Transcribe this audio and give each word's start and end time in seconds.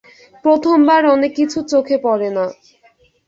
প্রথম 0.45 0.77
বার 0.87 1.03
অনেক 1.15 1.31
কিছু 1.39 1.59
চোখে 1.71 1.97
পড়ে 2.05 2.29
না। 2.37 2.45